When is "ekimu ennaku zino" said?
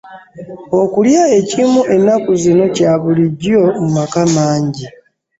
1.39-2.65